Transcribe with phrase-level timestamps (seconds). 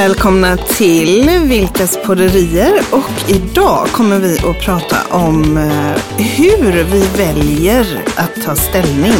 [0.00, 8.04] välkomna till Vilkas podderier och idag kommer vi att prata om eh, hur vi väljer
[8.16, 9.12] att ta ställning.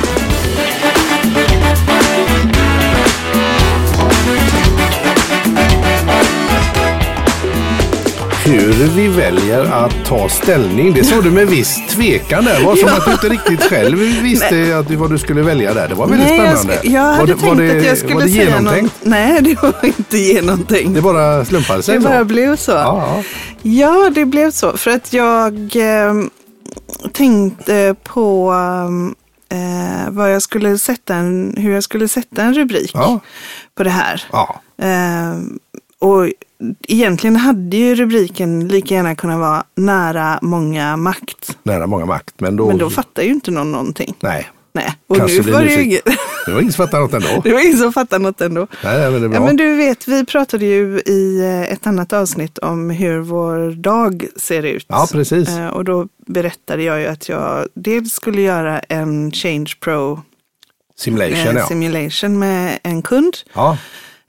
[8.59, 10.93] Hur vi väljer att ta ställning.
[10.95, 12.65] Det sa du med viss tvekan där.
[12.65, 12.97] Var som Ja.
[12.97, 15.89] att du inte riktigt själv visste att vad du skulle välja där.
[15.89, 16.83] Det var väldigt Nej, jag, spännande.
[16.83, 18.83] sk- jag hade var tänkt var det, att jag skulle säga genomtänkt?
[18.83, 19.11] något.
[19.11, 20.95] Nej, det var inte genomtänkt.
[20.95, 22.25] Det bara slumpade sig Det bara så?
[22.25, 22.73] blev så.
[22.73, 23.23] Ja,
[23.63, 24.77] Ja, det blev så.
[24.77, 26.15] För att jag eh,
[27.13, 28.53] tänkte på
[29.53, 33.21] eh, vad jag skulle sätta en, hur jag skulle sätta en rubrik ja,
[33.77, 34.25] på det här.
[34.33, 34.61] ja.
[34.83, 35.35] Eh,
[36.01, 36.31] och
[36.89, 41.59] egentligen hade ju rubriken lika gärna kunnat vara nära många makt.
[41.63, 42.35] Nära många makt.
[42.39, 44.15] Men då, Men då fattar ju inte någon någonting.
[44.21, 46.05] nej, Nej, och Kanske nu var det ju inget.
[46.47, 47.41] det var ingen som fattade något ändå.
[47.45, 48.67] Det var ingen som fattade något ändå.
[48.85, 49.39] Nej, men det är bra.
[49.39, 53.71] Ja, men du vet, vi pratade ju i eh, ett annat avsnitt om hur vår
[53.71, 54.87] dag ser ut.
[54.89, 55.49] Ja, precis.
[55.49, 60.21] Eh, Och då berättade jag ju att jag dels skulle göra en Change Pro
[60.97, 61.67] Simulation, eh, ja.
[61.67, 63.37] simulation med en kund.
[63.55, 63.79] ja.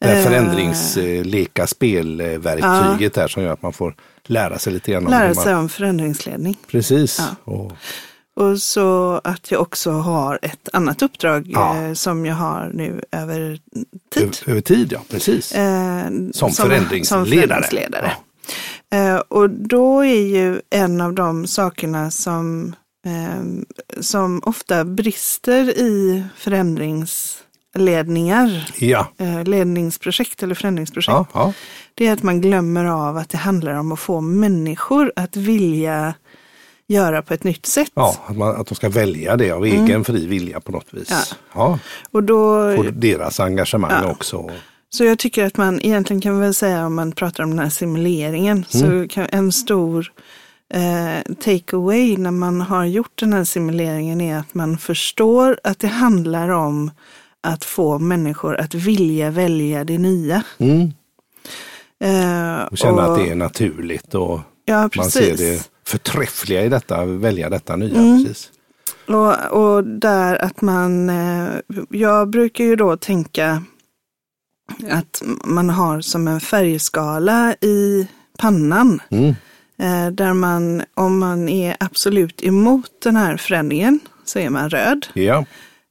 [0.01, 5.05] Det här Eh, förändringsleka spelverktyget där som gör att man får lära sig lite grann
[5.05, 5.43] om Lära man...
[5.43, 6.57] sig om förändringsledning.
[6.67, 7.19] Precis.
[7.45, 7.53] Ja.
[7.53, 7.71] Och,
[8.35, 11.77] Och så att jag också har ett annat uppdrag Ja.
[11.83, 13.59] eh, som jag har nu över
[14.13, 14.23] tid.
[14.23, 14.99] över, över tid, ja.
[15.09, 15.51] Precis.
[15.51, 17.25] Eh, Som förändringsledare.
[17.25, 18.11] förändringsledare.
[18.93, 23.43] Eh, och då är ju en av de sakerna som, eh,
[24.01, 26.23] som ofta brister i
[27.73, 29.07] förändringsledningar, Ja.
[29.17, 31.53] eh, ledningsprojekt eller förändringsprojekt, Ja, ja.
[31.95, 36.13] det är att man glömmer av att det handlar om att få människor att vilja
[36.87, 37.91] göra på ett nytt sätt.
[37.93, 41.07] Ja, att, man, att de ska välja det av egen fri vilja på något vis.
[41.09, 41.21] Ja.
[41.55, 41.79] Ja.
[42.11, 44.49] Och då, Få deras engagemang också.
[44.89, 47.69] Så jag tycker att man egentligen kan väl säga om man pratar om den här
[47.69, 50.11] simuleringen, så kan en stor
[50.73, 55.79] eh, take away när man har gjort den här simuleringen är att man förstår att
[55.79, 56.91] det handlar om
[57.43, 60.43] att få människor att vilja välja det nya.
[60.57, 60.93] Mm.
[62.03, 67.05] Eh, Och känna att det är naturligt och Ja, man ser det förträffliga i detta,
[67.05, 67.99] välja detta nya.
[67.99, 68.25] Mm.
[68.25, 68.51] Precis.
[69.07, 71.49] Och, och där att man, eh,
[71.89, 73.63] jag brukar ju då tänka
[74.89, 78.07] att man har som en färgskala i
[78.37, 79.01] pannan.
[79.09, 79.35] Mm.
[79.77, 85.07] Eh, där man, om man är absolut emot den här förändringen så är man röd.
[85.13, 85.45] Ja,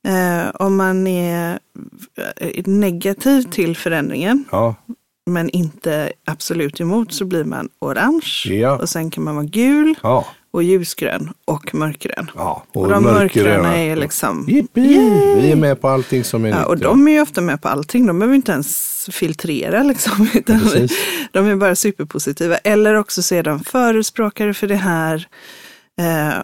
[0.09, 1.59] Eh, om man är
[2.37, 4.75] eh, negativ till förändringen ja,
[5.27, 8.45] men inte absolut emot så blir man orange.
[8.45, 8.77] Ja.
[8.77, 10.27] Och sen kan man vara gul ja.
[10.51, 12.31] och ljusgrön och mörkgrön.
[12.35, 12.65] ja.
[12.73, 15.11] Och, de mörkgröna är liksom Jippi!
[15.41, 16.67] Vi är med på allting som är Ja, nytt.
[16.67, 18.07] och de är ju ofta med på allting.
[18.07, 20.29] De behöver inte ens filtrera liksom.
[21.33, 22.57] De är bara superpositiva.
[22.57, 25.29] Eller också så är de förespråkare för det här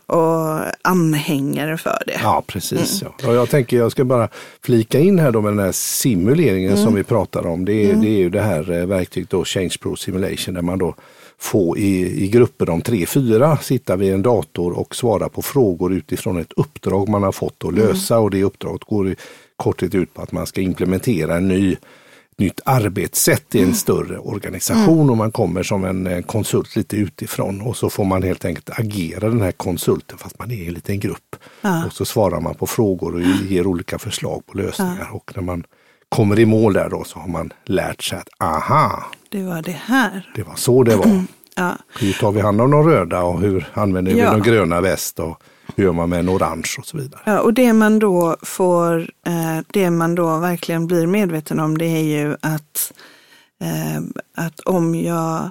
[0.07, 2.21] och anhängare för det.
[2.23, 3.03] Ja, precis.
[3.03, 3.29] Ja.
[3.29, 4.29] Och jag tänker jag ska bara
[4.62, 6.84] flika in här då med den här simuleringen Mm.
[6.84, 7.65] som vi pratar om.
[7.65, 10.79] Det är, det är ju det här eh, verktyget då, Change Pro Simulation, där man
[10.79, 10.95] då
[11.39, 15.93] får i, i grupper om tre, fyra sitta vid en dator och svara på frågor
[15.93, 18.19] utifrån ett uppdrag man har fått att lösa.
[18.19, 19.17] Och det uppdraget går i
[19.57, 21.77] korthet ut på att man ska implementera en ny
[22.38, 27.60] nytt arbetssätt i en större organisation och man kommer som en eh, konsult lite utifrån
[27.60, 30.74] och så får man helt enkelt agera den här konsulten fast man är i en
[30.74, 31.36] liten grupp.
[31.86, 35.64] Och så svarar man på frågor och ger olika förslag på lösningar och när man
[36.08, 39.80] kommer i mål där då så har man lärt sig att aha, Det var det
[39.84, 40.30] här.
[40.34, 41.24] det var så det var.
[41.56, 41.76] Ja.
[42.00, 44.30] Hur tar vi hand om de röda och hur använder vi Ja.
[44.32, 45.42] de gröna väst och
[45.76, 47.20] hur gör man med en orange och så vidare.
[47.25, 51.87] Ja, och det man då får, eh, det man då verkligen blir medveten om det
[51.87, 52.92] är ju att,
[53.60, 54.03] eh,
[54.36, 55.50] att om jag eh,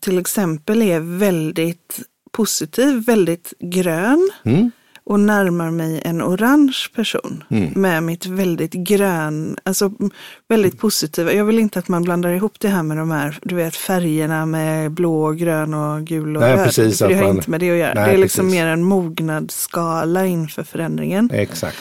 [0.00, 2.00] till exempel är väldigt
[2.32, 4.70] positiv, väldigt grön Mm.
[5.08, 7.72] Och närmar mig en orange person Mm.
[7.74, 9.90] med mitt väldigt grön, alltså
[10.48, 11.32] väldigt positiva.
[11.32, 14.46] Jag vill inte att man blandar ihop det här med de här, du vet färgerna
[14.46, 16.64] med blå, grön och gul och Nej, röd.
[16.64, 17.94] precis, för det har man- inte med det att göra.
[17.94, 18.60] Nej, det är liksom precis.
[18.60, 21.30] mer en mognadsskala inför förändringen.
[21.32, 21.76] Exakt.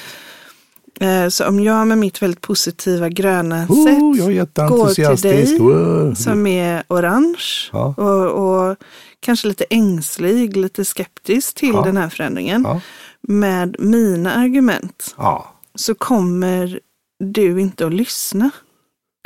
[1.00, 6.14] Eh, Så om jag med mitt väldigt positiva gröna Oh, sätt går till dig Wow.
[6.14, 7.94] som är orange Ja.
[7.98, 8.26] och,
[8.70, 8.78] och
[9.20, 11.82] kanske lite ängslig, lite skeptisk till Ja.
[11.82, 12.62] den här förändringen.
[12.68, 12.82] Ja.
[13.30, 16.80] Med mina argument ja, så kommer
[17.20, 18.50] du inte att lyssna.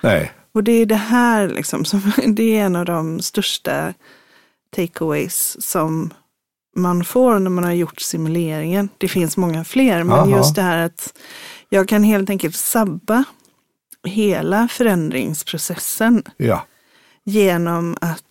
[0.04, 3.94] nej, Och det är det här liksom, som, det är en av de största
[4.76, 6.14] takeaways som
[6.76, 8.90] man får när man har gjort simuleringen.
[8.98, 10.38] Det finns många fler, men Aha.
[10.38, 11.14] just det här att
[11.70, 13.24] jag kan helt enkelt sabba
[14.08, 16.66] hela förändringsprocessen Ja.
[17.24, 18.24] genom att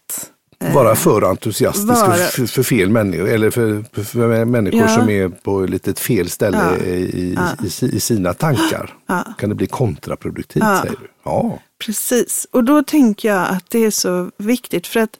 [0.75, 4.89] Vara för entusiastisk vara- för, för fel människor, eller för, för, människor Ja.
[4.89, 6.85] som är på lite fel ställe Ja.
[6.85, 7.67] i, Ja.
[7.83, 8.95] i, i sina tankar.
[9.39, 10.81] Kan det bli kontraproduktivt Ja.
[10.83, 11.09] säger du?
[11.25, 11.59] Ja.
[11.85, 15.19] Precis, och då tänker jag att det är så viktigt för att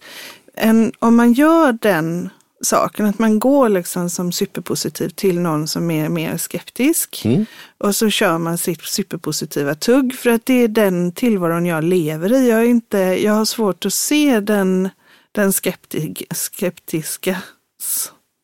[0.55, 2.31] en, om man gör den
[2.63, 7.47] saken, att man går liksom som superpositiv till någon som är mer skeptisk Mm.
[7.79, 12.33] och så kör man sitt superpositiva tugg för att det är den tillvaron jag lever
[12.33, 12.49] i.
[12.51, 14.89] Jag, är inte, jag har svårt att se den,
[15.33, 17.37] den skeptik, skeptiska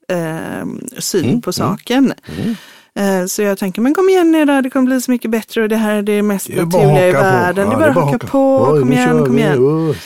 [0.09, 0.67] eh,
[0.99, 2.13] syn Mm, på saken.
[2.95, 5.63] Eh, Så jag tänker, men kom igen nu då, det kommer bli så mycket bättre
[5.63, 7.19] och det här är det mest Det är naturliga i på.
[7.21, 7.65] världen.
[7.71, 9.59] Ja, det är bara att haka på, Oj, kom igen, kom igen.
[9.59, 9.97] Oh,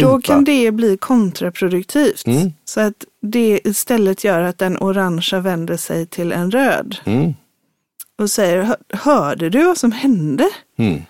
[0.00, 2.26] Då kan det bli kontraproduktivt.
[2.26, 2.52] Mm.
[2.64, 7.34] Så att det istället gör att den orangea vänder sig till en röd Mm.
[8.18, 10.48] och säger, "Hör- hörde du vad som hände?
[10.78, 11.02] Mm.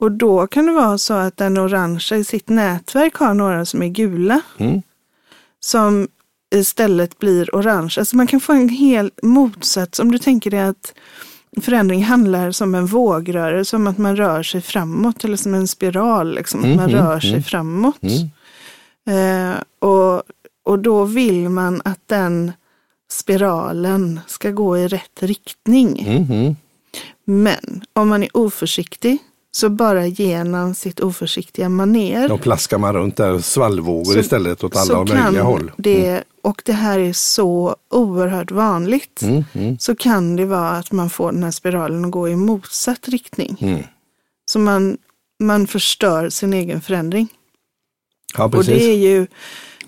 [0.00, 3.82] Och då kan det vara så att den orangea i sitt nätverk har några som
[3.82, 4.40] är gula.
[4.58, 4.82] Mm.
[5.60, 6.08] Som
[6.54, 7.94] istället blir orange.
[7.98, 10.00] Alltså man kan få en hel motsats.
[10.00, 10.94] Om du tänker dig att
[11.60, 15.24] förändring handlar som en vågrörelse, som att man rör sig framåt.
[15.24, 16.60] Eller som en spiral, liksom.
[16.60, 17.42] att man Mm, rör sig mm.
[17.42, 18.02] framåt.
[18.02, 19.50] Mm.
[19.50, 20.22] Eh, och,
[20.64, 22.52] och då vill man att den
[23.10, 26.00] spiralen ska gå i rätt riktning.
[26.06, 26.32] Mm.
[26.32, 26.56] Mm.
[27.24, 29.18] Men om man är oförsiktig
[29.52, 34.76] så bara genom sitt oförsiktiga maner Då plaskar man runt där svallvågor Så- istället åt
[34.76, 35.72] alla möjliga håll.
[35.76, 39.44] det, och det här är så oerhört vanligt, Mm.
[39.52, 39.78] Mm.
[39.78, 43.56] så kan det vara att man får den här spiralen att gå i motsatt riktning.
[43.60, 43.82] Mm.
[44.50, 44.98] Så man,
[45.42, 47.28] man förstör sin egen förändring.
[48.36, 48.74] Ja, Och precis.
[48.74, 49.26] det är ju,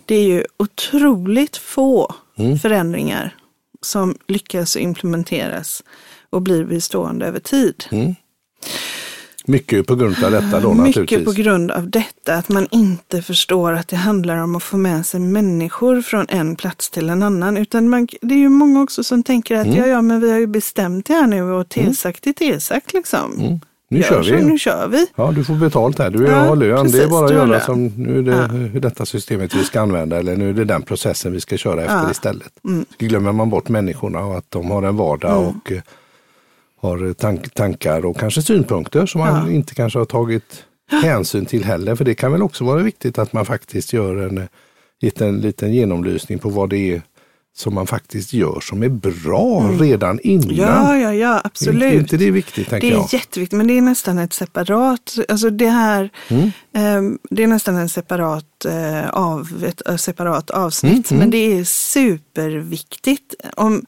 [0.06, 2.58] det är ju otroligt få Mm.
[2.58, 3.36] förändringar
[3.82, 5.82] som lyckas implementeras
[6.30, 7.84] och blir bestående över tid.
[9.48, 9.52] Mm.
[9.56, 10.96] Mycket på grund av detta då naturligtvis.
[10.96, 14.76] Mycket på grund av detta, att man inte förstår att det handlar om att få
[14.76, 17.56] med sig människor från en plats till en annan.
[17.56, 19.78] Utan man, det är ju många också som tänker att Mm.
[19.78, 23.32] ja, ja, men vi har ju bestämt det här nu och tillsagt är tillsagt liksom.
[23.40, 23.60] Mm.
[23.88, 24.42] Nu Gör kör så, vi.
[24.44, 25.06] Nu kör vi.
[25.16, 26.10] Ja, du får betalt här.
[26.10, 26.68] Du Ja, har lön.
[26.68, 28.80] det är precis, bara att göra som, nu är det Ja.
[28.80, 31.94] detta systemet vi ska använda eller nu är det den processen vi ska köra efter
[31.96, 32.10] Ja.
[32.10, 32.52] istället.
[32.64, 32.84] Mm.
[33.00, 35.48] Så glömmer man bort människorna och att de har en vardag Mm.
[35.48, 35.82] och eh,
[36.82, 39.52] har tank, tankar och kanske synpunkter som man Ja.
[39.54, 40.64] inte kanske har tagit
[41.02, 41.94] hänsyn till heller.
[41.94, 44.44] För det kan väl också vara viktigt att man faktiskt gör en eh,
[45.02, 47.02] liten, liten genomlysning på vad det är
[47.56, 50.44] som man faktiskt gör som är bra redan innan.
[50.50, 50.56] Mm.
[50.58, 51.92] Ja, ja, ja, Är absolut.
[51.94, 53.08] inte det viktigt tänker Det är jag?
[53.12, 56.44] jätteviktigt, men det är nästan ett separat, alltså det här, Mm.
[56.74, 61.18] eh, det är nästan en separat, eh, av, ett eh, separat avsnitt, Mm, mm.
[61.20, 63.34] men det är superviktigt.
[63.56, 63.84] Om,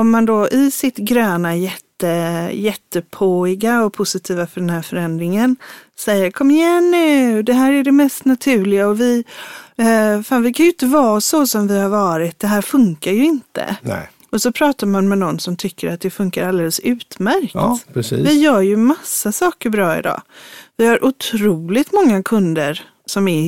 [0.00, 2.06] om man då i sitt gröna jätte,
[2.52, 5.56] jättepåiga och positiva för den här förändringen
[5.98, 9.24] säger kom igen nu, det här är det mest naturliga och vi,
[9.76, 13.12] eh, fan vi kan ju inte vara så som vi har varit, det här funkar
[13.12, 13.76] ju inte.
[13.82, 14.10] Nej.
[14.30, 17.54] Och så pratar man med någon som tycker att det funkar alldeles utmärkt.
[17.54, 17.78] Ja.
[18.10, 20.22] Vi gör ju massa saker bra idag.
[20.76, 23.42] Vi har otroligt många kunder som är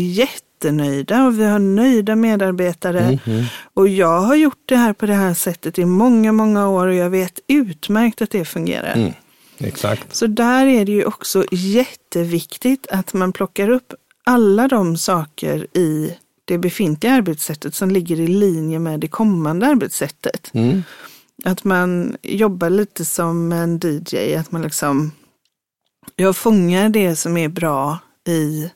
[0.62, 3.00] jättenöjda och vi har nöjda medarbetare.
[3.00, 3.44] Mm, mm.
[3.74, 6.94] Och jag har gjort det här på det här sättet i många, många år och
[6.94, 8.94] jag vet utmärkt att det fungerar.
[8.94, 9.12] Mm.
[9.58, 10.14] Exakt.
[10.14, 13.94] Så där är det ju också jätteviktigt att man plockar upp
[14.24, 20.50] alla de saker i det befintliga arbetssättet som ligger i linje med det kommande arbetssättet.
[20.54, 20.82] Mm.
[21.44, 25.12] Att man jobbar lite som en DJ, att man liksom,
[26.16, 27.98] jag fångar det som är bra
[28.28, 28.70] i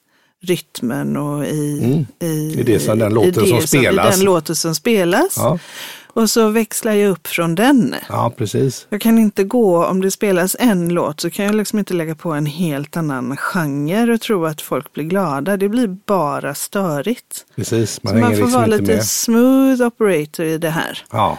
[0.47, 2.07] rytmen och i, Mm.
[2.33, 4.17] i, I det som- den låten som spelas.
[4.17, 5.35] den låten som spelas.
[5.37, 5.59] Ja.
[6.07, 7.95] Och så växlar jag upp från den.
[8.09, 8.87] ja, precis.
[8.91, 12.15] Jag kan inte gå, om det spelas en låt så kan jag liksom inte lägga
[12.15, 15.57] på en helt annan genre och tro att folk blir glada.
[15.57, 17.45] Det blir bara störigt.
[17.57, 18.03] precis.
[18.03, 19.05] Man så man får liksom vara lite med.
[19.05, 21.05] smooth operator i det här.
[21.13, 21.39] Ja.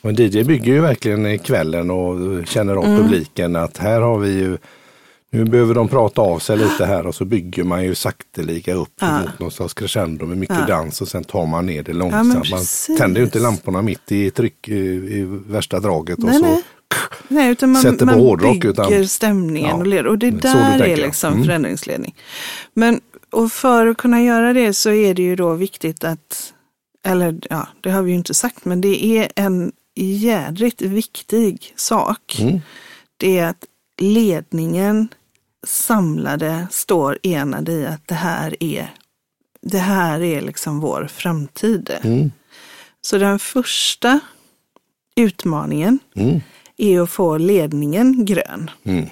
[0.00, 3.02] Och en DJ bygger ju verkligen kvällen och känner av Mm.
[3.02, 4.58] publiken att här har vi ju
[5.30, 8.92] nu behöver de prata av sig lite här och så bygger man ju sakteliga upp
[9.00, 9.20] Ja.
[9.20, 10.66] mot någon slags crescendo med mycket Ja.
[10.76, 12.28] dans och sen tar man ner det långsamt.
[12.28, 12.98] man precis.
[12.98, 16.62] tänder ju inte lamporna mitt i tryck i, i värsta draget och Nej, så nej.
[17.28, 20.06] Nej, utan man, Sätter på man hårdrock, bygger utan- stämningen Ja, och leder.
[20.06, 21.44] Och det där är liksom Mm.
[21.44, 22.14] förändringsledning.
[22.74, 26.52] Men och för att kunna göra det så är det ju då viktigt att,
[27.06, 32.38] eller ja, det har vi ju inte sagt, men det är en jädrigt viktig sak.
[32.40, 32.60] Mm.
[33.16, 33.64] Det är att
[33.98, 35.08] ledningen
[35.66, 38.94] samlade står enade i att det här är,
[39.60, 41.90] det här är liksom vår framtid.
[42.02, 42.32] Mm.
[43.00, 44.20] Så den första
[45.16, 46.40] utmaningen Mm.
[46.76, 48.70] är att få ledningen grön.
[48.84, 49.06] Mm.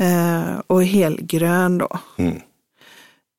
[0.00, 1.98] eh, och helgrön då.
[2.16, 2.40] Mm.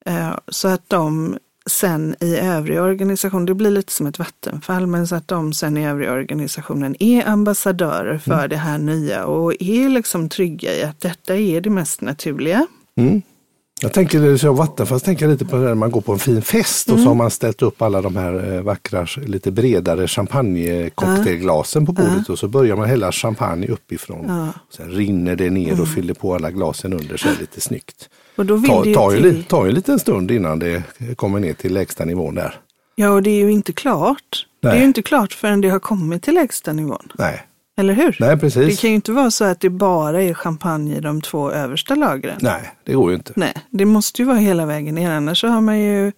[0.06, 1.38] Eh, så att de
[1.70, 5.78] sen i övriga organisation, det blir lite som ett vattenfall, men så att de sen
[5.78, 8.50] i övriga organisationen är ambassadörer för Mm.
[8.50, 12.68] det här nya och är liksom trygga i att detta är det mest naturliga.
[12.98, 13.22] Mm.
[13.82, 16.42] Jag tänker när du säger Vattenfall, tänker lite på när man går på en fin
[16.42, 17.04] fest och Mm.
[17.04, 22.30] så har man ställt upp alla de här eh, vackra, lite bredare champagnecocktailglasen på bordet
[22.30, 24.26] och så börjar man hälla champagne uppifrån.
[24.28, 24.48] Ja.
[24.78, 28.10] Sen rinner det ner och fyller på alla glasen under det lite snyggt.
[28.36, 30.32] Och då vill Ta, det ju tar, ju, till, li- tar ju en liten stund
[30.32, 30.84] innan det
[31.16, 32.60] kommer ner till lägsta nivån där.
[32.96, 34.46] Ja, och det är ju inte klart.
[34.62, 34.80] Det är Nej.
[34.80, 37.12] ju inte klart förrän det har kommit till lägsta nivån.
[37.14, 37.42] Nej,
[37.78, 38.18] Eller hur?
[38.20, 38.80] Nej Det precis.
[38.82, 42.38] kan ju inte vara så att det bara är champagne i de två översta lagren.
[42.42, 43.34] Nej, det går ju inte.
[43.36, 45.12] Nej, det måste ju vara hela vägen ner.
[45.12, 46.12] Annars så har man ju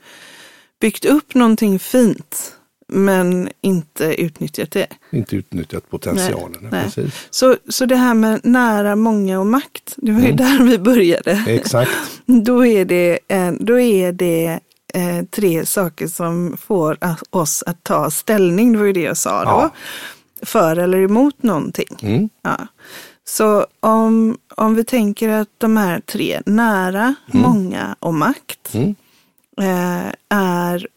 [0.82, 2.54] byggt upp någonting fint
[2.92, 4.88] men inte utnyttjat det.
[5.12, 6.58] Inte utnyttjat potentialen.
[6.62, 6.84] Nej, nej.
[6.84, 7.28] Precis.
[7.30, 10.38] Så, så det här med nära, många och makt, det var ju Mm.
[10.38, 11.44] där vi började.
[11.48, 11.92] Exakt.
[12.26, 13.20] Då är det,
[13.60, 14.60] då är det
[14.94, 16.98] eh, tre saker som får
[17.30, 18.72] oss att ta ställning.
[18.72, 19.50] Det var ju det jag sa då.
[19.50, 19.70] Ja.
[20.46, 21.98] För eller emot någonting.
[22.02, 22.30] Mm.
[22.42, 22.58] Ja.
[23.24, 28.96] Så om, om vi tänker att de här tre, nära, många och makt, Mm.
[29.62, 30.88] eh, är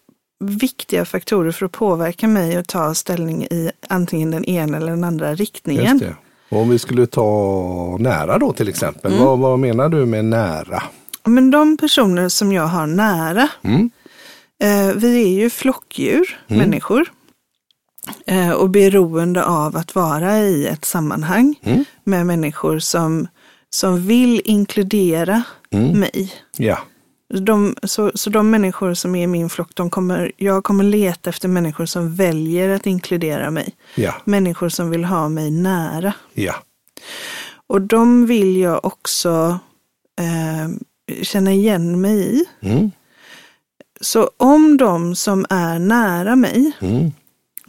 [0.45, 5.05] viktiga faktorer för att påverka mig och ta ställning i antingen den ena eller den
[5.05, 6.15] andra riktningen.
[6.49, 9.13] Och om vi skulle ta nära då till exempel.
[9.13, 9.25] Mm.
[9.25, 10.83] Vad, vad menar du med nära?
[11.25, 13.91] Men de personer som jag har nära, Mm.
[14.63, 17.07] eh, vi är ju flockdjur, människor.
[18.27, 21.85] Eh, och beroende av att vara i ett sammanhang Mm.
[22.05, 23.27] med människor som,
[23.71, 26.01] som vill inkludera Mm.
[26.01, 26.33] mig.
[26.57, 26.79] Ja.
[27.29, 31.31] De, så, så de människor som är i min flock, de kommer, jag kommer leta
[31.31, 33.75] efter människor som väljer att inkludera mig.
[33.95, 34.15] Ja.
[34.25, 36.13] Människor som vill ha mig nära.
[36.33, 36.55] Ja.
[37.67, 39.59] Och de vill jag också
[40.21, 40.69] eh,
[41.23, 42.45] känna igen mig i.
[42.61, 42.91] Mm.
[44.01, 47.13] Så om de som är nära mig Mm.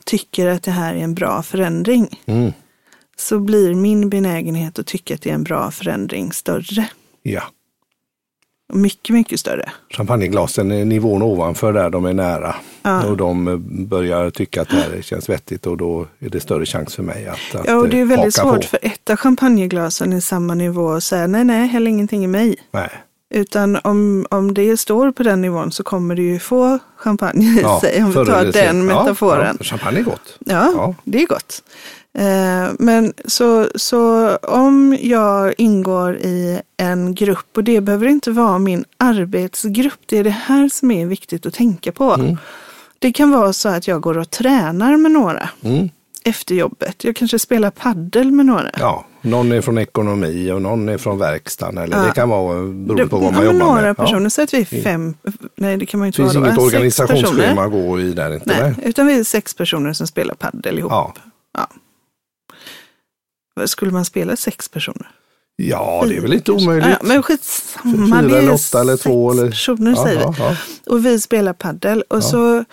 [0.05, 2.53] tycker att det här är en bra förändring Mm.
[3.17, 6.89] så blir min benägenhet att tycka att det är en bra förändring större.
[7.23, 7.43] Ja.
[8.73, 9.69] Mycket, mycket större.
[9.89, 12.55] Champagneglasen är nivån ovanför där de är nära.
[12.83, 13.05] Ja.
[13.05, 16.65] Och de eh, börjar tycka att det här känns vettigt och då är det större
[16.65, 18.67] chans för mig att, att Ja, och det är eh, väldigt svårt på.
[18.67, 22.55] för ett av champagneglasen i samma nivå och säga nej, nej, häll ingenting i mig.
[22.71, 22.89] Nej.
[23.33, 27.59] Utan om, om det står på den nivån så kommer det ju få champagne i
[27.63, 28.03] Ja, sig.
[28.03, 29.55] Om vi tar den sen- ja, metaforen.
[29.59, 30.37] Ja, champagne är gott.
[30.39, 30.95] Ja.
[31.03, 31.63] det är gott.
[32.17, 38.59] Eh, men så, så om jag ingår i en grupp, och det behöver inte vara
[38.59, 42.13] min arbetsgrupp, det är det här som är viktigt att tänka på.
[42.13, 42.37] Mm.
[42.99, 45.89] Det kan vara så att jag går och tränar med några Mm.
[46.23, 47.03] efter jobbet.
[47.03, 48.69] Jag kanske spelar paddel med några.
[48.79, 51.77] Ja, någon är från ekonomi och någon är från verkstaden.
[51.77, 52.03] Eller Ja.
[52.03, 53.97] det kan vara beroende på Det- vad man jobbar några med.
[53.97, 54.29] personer, Ja.
[54.29, 55.13] så att vi är fem,
[55.55, 56.61] nej det kan man ju Det inte finns vara inget då.
[56.65, 58.45] Sex organisationsschema att gå i där inte.
[58.61, 58.89] Nej, Nej.
[58.89, 60.91] utan vi är sex personer som spelar paddel ihop.
[60.91, 61.13] Ja.
[61.57, 61.67] Ja.
[63.65, 65.07] Skulle man spela sex personer?
[65.57, 66.51] ja, det är väl kanske?
[66.65, 66.87] omöjligt.
[66.89, 68.21] Ja, men skitsamma.
[68.21, 70.33] Fyra eller åtta eller två eller- personer Ja, säger vi.
[70.39, 70.55] ja.
[70.85, 72.01] Och vi spelar paddel.
[72.07, 72.63] Och så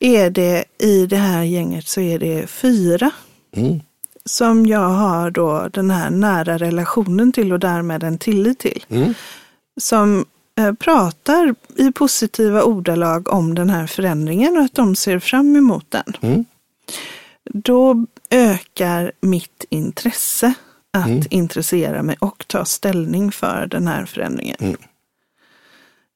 [0.00, 3.10] är det i det här gänget så är det fyra
[3.56, 3.80] Mm.
[4.24, 8.84] som jag har då den här nära relationen till och därmed en tillit till.
[8.88, 9.14] Mm.
[9.80, 10.24] Som
[10.58, 15.86] eh, pratar i positiva ordalag om den här förändringen och att de ser fram emot
[15.88, 16.12] den.
[16.20, 16.44] Mm.
[17.54, 20.54] Då ökar mitt intresse
[20.92, 21.22] att Mm.
[21.30, 24.56] intressera mig och ta ställning för den här förändringen.
[24.60, 24.76] Mm.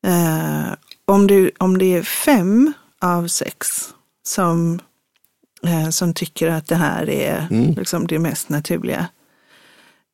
[0.06, 3.68] Eh, om, det, om det är fem av sex
[4.26, 4.80] som,
[5.64, 7.74] eh, som tycker att det här är Mm.
[7.74, 9.08] liksom det mest naturliga.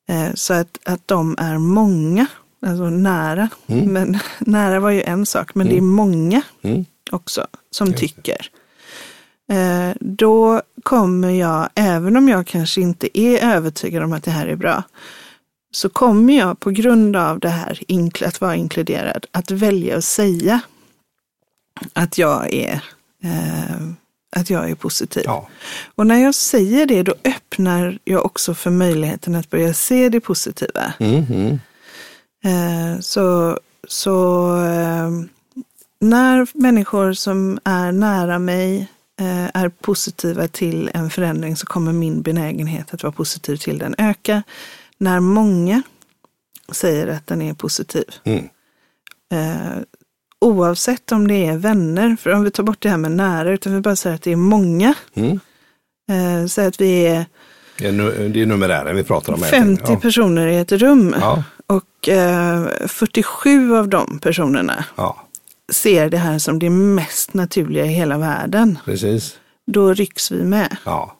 [0.09, 2.25] Eh, så att, att de är många,
[2.65, 3.49] alltså nära.
[3.67, 3.93] Mm.
[3.93, 6.85] Men nära var ju en sak, men det är många Mm.
[7.11, 8.49] också som tycker.
[9.51, 14.47] Eh, då kommer jag, även om jag kanske inte är övertygad om att det här
[14.47, 14.83] är bra,
[15.71, 17.79] så kommer jag på grund av det här,
[18.25, 20.59] att vara inkluderad, att välja att säga
[21.93, 22.83] att jag är,
[23.23, 23.87] eh,
[24.35, 25.23] att jag är positiv.
[25.25, 25.47] Ja.
[25.95, 30.19] Och när jag säger det, då öppnar jag också för möjligheten att börja se det
[30.19, 30.93] positiva.
[30.99, 31.25] Mm.
[31.29, 31.59] Mm.
[32.45, 35.09] Eh, så så eh,
[35.99, 38.87] när människor som är nära mig
[39.53, 44.43] är positiva till en förändring så kommer min benägenhet att vara positiv till den öka.
[44.97, 45.81] När många
[46.71, 48.05] säger att den är positiv.
[48.23, 48.49] Mm.
[49.31, 49.77] Eh,
[50.39, 53.73] oavsett om det är vänner, för om vi tar bort det här med nära, utan
[53.73, 54.93] vi bara säger att det är många.
[55.13, 55.39] Mm.
[56.09, 57.25] Eh, så att vi är
[57.77, 59.39] Det är, det är numerären vi pratar om.
[59.39, 59.99] 50 ja.
[59.99, 61.15] personer i ett rum.
[61.21, 61.43] Ja.
[61.67, 65.22] Och eh, 47 av de personerna Ja,
[65.71, 68.77] ser det här som det mest naturliga i hela världen.
[68.85, 69.37] precis.
[69.71, 70.77] Då rycks vi med.
[70.85, 71.17] Ja.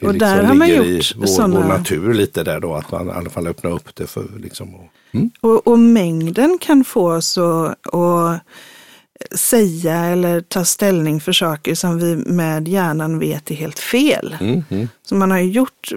[0.00, 2.92] Det Och där har man gjort i vår, såna- vår natur lite där då, att
[2.92, 4.74] man i alla fall öppnar upp det för liksom.
[4.74, 5.30] Och, mm.
[5.40, 8.40] Och, och mängden kan få oss att
[9.30, 14.36] säga eller ta ställning för saker som vi med hjärnan vet är helt fel.
[14.40, 14.88] Mm, mm.
[15.02, 15.92] Så man har ju gjort...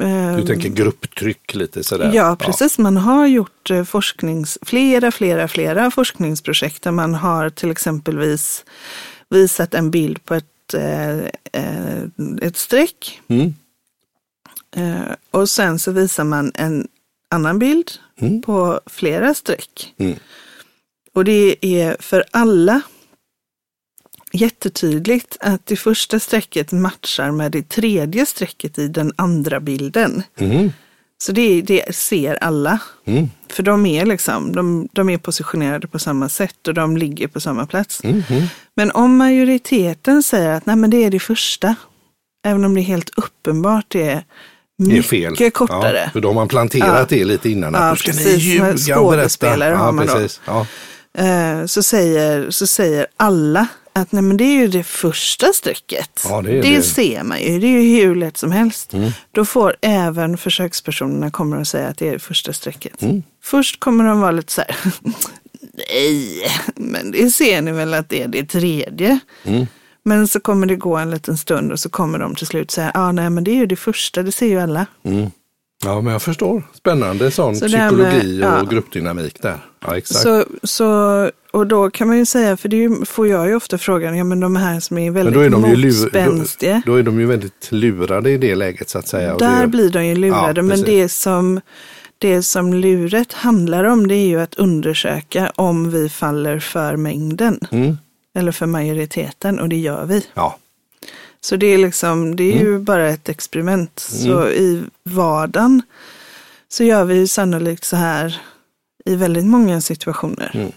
[0.00, 2.10] Eh, Du tänker grupptryck lite sådär?
[2.14, 2.78] Ja, precis.
[2.78, 8.64] Man har gjort eh, forsknings, flera, flera, flera forskningsprojekt där man har till exempelvis
[9.30, 11.18] visat en bild på ett, eh,
[11.52, 12.02] eh,
[12.42, 13.54] ett streck Mm.
[14.76, 16.88] eh, och sen så visar man en
[17.30, 17.90] annan bild
[18.20, 18.42] Mm.
[18.42, 19.94] på flera streck.
[21.14, 22.80] Och det är för alla
[24.32, 30.22] jättetydligt att det första strecket matchar med det tredje strecket i den andra bilden.
[30.38, 30.72] Mm.
[31.18, 32.78] Så det, det ser alla.
[33.04, 33.30] Mm.
[33.48, 37.40] För de är liksom, de, de är positionerade på samma sätt och de ligger på
[37.40, 38.04] samma plats.
[38.04, 38.22] Mm.
[38.30, 38.44] Mm.
[38.76, 41.74] Men om majoriteten säger att nej men det är det första,
[42.46, 44.24] även om det är helt uppenbart det är
[44.78, 45.06] Det är mycket
[45.38, 45.50] fel.
[45.50, 46.00] kortare.
[46.04, 47.74] Ja, för då har man planterat det lite innan.
[47.74, 48.26] Att Ja, nu ska precis.
[48.26, 49.68] ni ljuga och berätta.
[49.70, 50.40] Ja, precis.
[50.46, 50.66] Ja.
[51.18, 56.26] Eh, så, säger, så säger alla att nej men det är ju det första strecket.
[56.28, 56.82] Ja, det är det.
[56.82, 58.94] ser man ju, det är ju hur lätt som helst.
[58.94, 59.10] Mm.
[59.32, 63.02] Då får även försökspersonerna kommer att säga att det är det första strecket.
[63.02, 63.22] Mm.
[63.42, 64.76] Först kommer de vara lite så här,
[65.72, 69.18] nej, men det ser ni väl att det är det tredje.
[69.44, 69.66] Mm.
[70.02, 72.90] Men så kommer det gå en liten stund och så kommer de till slut säga,
[72.94, 74.86] ja ah, nej men det är ju det första, det ser ju alla.
[75.84, 76.62] Ja, men jag förstår.
[76.74, 78.62] Spännande sån Så här med- psykologi och ja.
[78.70, 79.58] gruppdynamik där.
[79.86, 80.20] Ja, exakt.
[80.22, 83.78] Så, så, och då kan man ju säga, för det ju, får jag ju ofta
[83.78, 86.82] frågan, ja men de här som är men väldigt då är, de motspänstiga.
[86.86, 89.32] då, då är de ju väldigt lurade i det läget så att säga.
[89.34, 91.60] Och Där det, blir de ju lurade, Ja, men det som,
[92.18, 97.60] det som luret handlar om det är ju att undersöka om vi faller för mängden
[97.70, 97.96] Mm.
[98.38, 100.26] eller för majoriteten och det gör vi.
[100.34, 100.56] Ja,
[101.44, 102.66] Så det är liksom, det är Mm.
[102.66, 103.98] ju bara ett experiment.
[103.98, 105.82] Så i vardagen
[106.68, 108.40] så gör vi ju sannolikt så här
[109.04, 110.50] i väldigt många situationer.
[110.54, 110.72] Mm.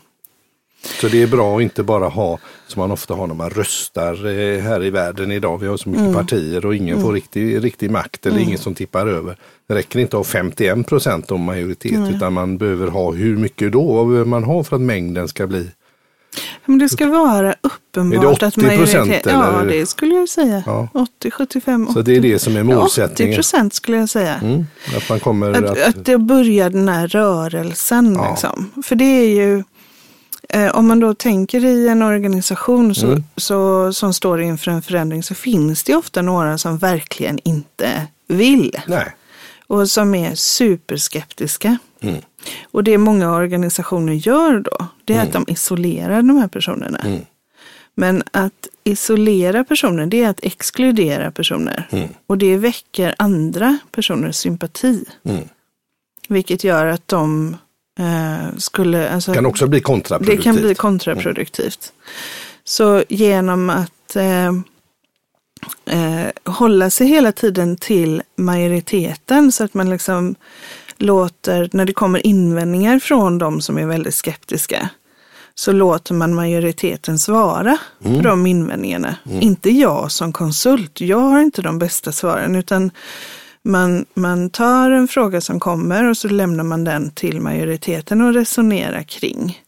[1.01, 4.25] Så det är bra att inte bara ha, som man ofta har när man röstar
[4.25, 5.57] eh, här i världen idag.
[5.57, 6.13] Vi har så mycket Mm.
[6.13, 9.37] partier och ingen får riktig, riktig makt eller ingen som tippar över.
[9.67, 13.71] Det räcker inte att ha 51 procent om majoritet utan man behöver ha hur mycket
[13.71, 13.93] då?
[13.93, 15.67] Vad behöver man ha för att mängden ska bli?
[16.65, 20.63] Men det ska vara uppenbart att 80% majoritet, Ja, det skulle jag säga.
[20.65, 20.87] Ja.
[20.93, 21.93] 80, 75, 80.
[21.93, 23.35] Så det är det som är 80 målsättningen.
[23.35, 24.35] procent skulle jag säga.
[24.35, 24.65] Mm,
[24.97, 25.87] att man kommer Att, att...
[25.87, 28.13] att det börjar den här rörelsen.
[28.15, 28.29] Ja.
[28.31, 28.71] Liksom.
[28.83, 29.63] För det är ju,
[30.49, 33.23] eh, om man då tänker i en organisation så, Mm.
[33.37, 38.77] så, som står inför en förändring så finns det ofta några som verkligen inte vill.
[38.87, 39.15] Nej.
[39.67, 41.77] Och som är superskeptiska.
[41.99, 42.21] Mm.
[42.71, 46.97] Och det många organisationer gör då, det är att de isolerar de här personerna.
[46.97, 47.21] Mm.
[47.95, 51.87] Men att isolera personer, det är att exkludera personer.
[51.91, 52.09] Mm.
[52.27, 55.05] Och det väcker andra personers sympati.
[55.23, 55.43] Mm.
[56.27, 57.57] Vilket gör att de
[57.99, 59.09] eh, skulle...
[59.09, 60.43] Alltså, kan också bli det kontraproduktivt.
[60.43, 61.93] kan bli kontraproduktivt.
[62.63, 64.51] Så genom att eh,
[65.85, 70.35] eh, hålla sig hela tiden till majoriteten så att man liksom
[70.97, 74.89] låter, när det kommer invändningar från de som är väldigt skeptiska,
[75.55, 79.15] så låter man majoriteten svara på de invändningarna.
[79.41, 82.91] Inte jag som konsult, jag har inte de bästa svaren, utan
[83.63, 88.33] man, man tar en fråga som kommer och så lämnar man den till majoriteten och
[88.33, 89.61] resonerar kring.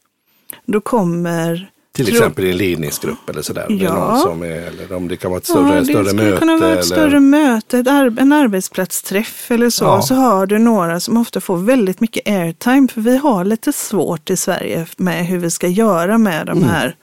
[0.66, 1.70] Då kommer
[2.04, 3.66] Till tro- exempel i en ledningsgrupp eller sådär.
[3.68, 4.34] Det är Ja.
[4.44, 6.38] är, eller om det kan vara ett större, det större skulle möte.
[6.38, 6.82] kunna vara ett eller...
[6.82, 9.84] större möte, ett ar- en arbetsplatsträff eller så.
[9.84, 10.02] Ja.
[10.02, 12.88] Så har du några som ofta får väldigt mycket airtime.
[12.88, 16.68] För vi har lite svårt i Sverige med hur vi ska göra med de Mm.
[16.70, 16.96] här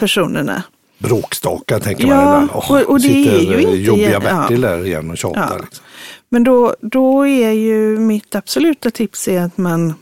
[0.00, 0.62] personerna.
[0.98, 2.50] Bråkstakar tänker man Ja, ibland.
[2.54, 5.48] Åh, och- och det sitter är ju jobbiga Bertil där igen och tjatar.
[5.56, 5.62] Ja.
[5.64, 5.84] Liksom.
[6.28, 9.94] Men då, då är ju mitt absoluta tips är att man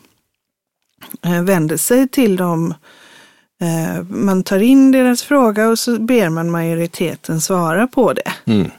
[1.25, 2.75] eh, vänder sig till dem.
[3.61, 8.33] Eh, man tar in deras fråga och så ber man majoriteten svara på det.
[8.53, 8.71] Mm.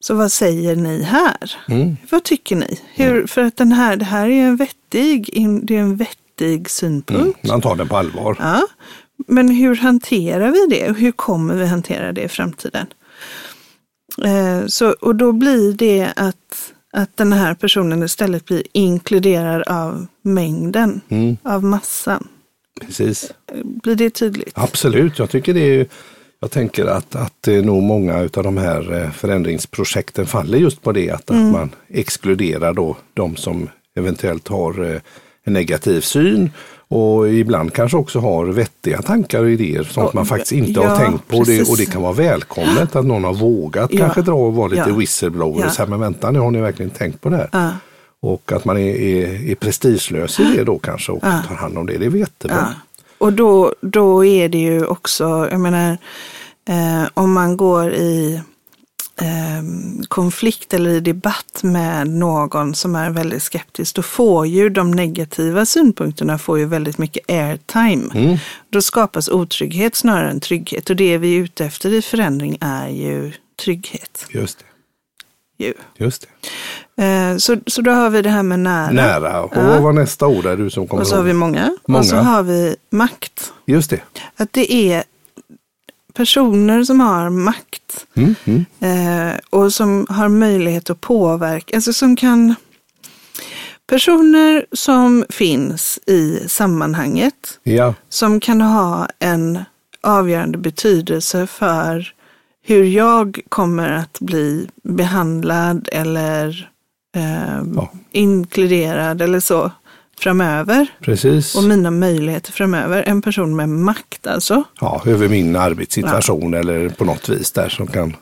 [0.00, 1.52] Så vad säger ni här?
[1.68, 1.96] Mm.
[2.10, 2.80] Vad tycker ni?
[2.94, 5.30] Hur, för att den här, det här är en vettig,
[5.62, 7.44] det är en vettig synpunkt.
[7.44, 7.52] Mm.
[7.54, 8.36] Man tar den på allvar.
[8.40, 8.62] Ja.
[9.26, 12.86] Men hur hanterar vi det hur kommer vi hantera det i framtiden?
[14.24, 20.06] Eh, så, och då blir det att, att den här personen istället blir inkluderad av
[20.22, 21.36] mängden, Mm.
[21.42, 22.28] av massan.
[22.80, 23.32] Precis.
[23.64, 24.52] Blir det tydligt?
[24.54, 25.86] Absolut, jag tycker det är
[26.40, 31.10] Jag tänker att, att nog många av de här eh, förändringsprojekten faller just på det
[31.10, 31.46] att, mm.
[31.46, 35.00] att man exkluderar då de som eventuellt har eh,
[35.44, 36.50] en negativ syn
[36.88, 40.96] och ibland kanske också har vettiga tankar och idéer som man faktiskt inte ja, har
[40.96, 41.42] tänkt på.
[41.44, 43.98] Det, och det kan vara välkommet att någon har vågat ja.
[43.98, 44.96] kanske dra och vara lite ja.
[44.96, 47.48] whistleblower och säga men vänta nu har ni verkligen tänkt på det här.
[48.22, 48.28] Ja.
[48.28, 51.86] Och att man är, är, är prestigelös i det då kanske och tar hand om
[51.86, 52.74] det, det är jättebra.
[53.18, 55.98] Och då, då är det ju också, jag menar,
[56.68, 58.40] eh, om man går i
[59.20, 59.62] eh,
[60.08, 65.66] konflikt eller i debatt med någon som är väldigt skeptisk, då får ju de negativa
[65.66, 68.10] synpunkterna får ju väldigt mycket airtime.
[68.14, 68.38] Mm.
[68.70, 72.88] Då skapas otrygghet snarare än trygghet och det vi är ute efter i förändring är
[72.88, 73.32] ju
[73.64, 74.26] trygghet.
[74.30, 74.64] Just det.
[75.64, 75.74] Ju.
[75.96, 76.28] Just det.
[76.96, 78.90] Eh, så, så då har vi det här med nära.
[78.90, 79.62] Nära, och ja.
[79.62, 81.20] vad var nästa ord där du som kommer Och så ihåg?
[81.20, 81.76] har vi många.
[81.86, 81.98] många.
[81.98, 83.52] Och så har vi makt.
[83.66, 84.00] Just det.
[84.36, 85.04] Att det är
[86.14, 88.64] personer som har makt mm, mm.
[88.80, 92.54] Eh, och som har möjlighet att påverka, alltså som kan
[93.86, 97.94] Personer som finns i sammanhanget, ja.
[98.08, 99.58] som kan ha en
[100.00, 102.12] avgörande betydelse för
[102.62, 106.70] hur jag kommer att bli behandlad eller
[107.16, 107.92] eh, ja.
[108.12, 109.70] inkluderad eller så
[110.18, 110.86] framöver.
[111.00, 111.54] Precis.
[111.54, 113.02] Och mina möjligheter framöver.
[113.06, 114.64] En person med makt alltså.
[114.80, 116.58] Ja, över min arbetssituation ja.
[116.58, 118.16] eller på något vis där som kan.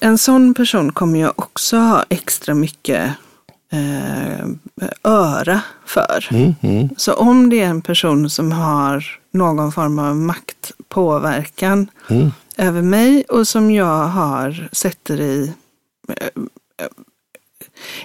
[0.00, 3.10] En sån person kommer jag också ha extra mycket
[3.72, 4.46] eh,
[5.02, 6.28] öra för.
[6.30, 6.88] Mm, mm.
[6.96, 12.30] Så om det är en person som har någon form av maktpåverkan mm.
[12.56, 15.52] över mig och som jag har sätter i
[16.08, 16.42] eh,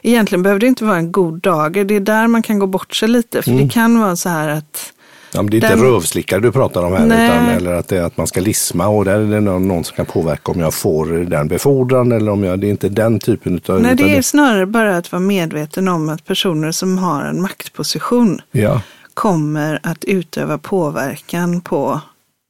[0.03, 1.87] Egentligen behöver det inte vara en god dag.
[1.87, 3.41] Det är där man kan gå bort sig lite.
[3.41, 3.63] För mm.
[3.63, 4.93] det kan vara så här att
[5.33, 5.71] Ja, det är den...
[5.71, 8.87] inte rövslickare du pratar om här, utan, eller att, det är att man ska lisma
[8.87, 12.43] och där är det någon som kan påverka om jag får den befordran eller om
[12.43, 13.81] jag, det är inte den typen av...
[13.81, 18.41] Nej, det är snarare bara att vara medveten om att personer som har en maktposition
[18.51, 18.81] ja.
[19.13, 22.01] kommer att utöva påverkan på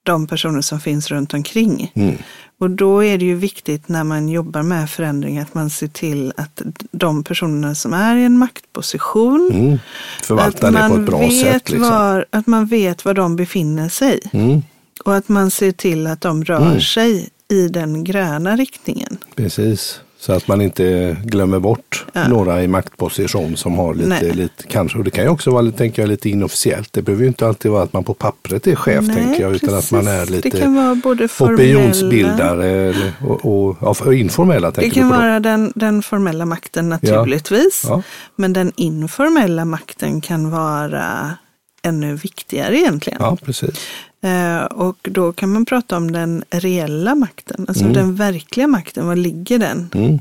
[0.03, 1.91] de personer som finns runt omkring.
[1.95, 2.17] Mm.
[2.62, 6.34] Och då är det ju viktigt när man jobbar med förändring att man ser till
[6.38, 9.80] att de personerna som är i en maktposition, mm.
[10.24, 11.69] förvaltar det på ett bra sätt.
[11.69, 11.89] Liksom.
[11.89, 14.19] Var, att man vet var de befinner sig.
[14.34, 14.63] Mm.
[15.06, 16.82] Och att man ser till att de rör mm.
[16.82, 19.17] sig i den gröna riktningen.
[19.36, 20.00] Precis.
[20.21, 22.27] Så att man inte glömmer bort ja.
[22.27, 26.01] några i maktposition som har lite, lite, kanske, och det kan ju också vara tänker
[26.01, 26.93] jag, lite inofficiellt.
[26.93, 29.55] Det behöver ju inte alltid vara att man på pappret är chef, Nej, tänker jag,
[29.55, 29.93] utan precis.
[29.93, 34.71] att man är lite det kan vara både opinionsbildare och, och, och, och informella.
[34.71, 37.95] Det kan vara den, den formella makten naturligtvis, ja.
[37.95, 38.03] Ja.
[38.36, 41.36] men den informella makten kan vara
[41.84, 43.17] ännu viktigare egentligen.
[43.21, 43.75] Ja, precis.
[44.21, 47.93] Eh, och då kan man prata om den reella makten, alltså mm.
[47.93, 49.89] den verkliga makten, var ligger den?
[49.93, 50.19] Mm.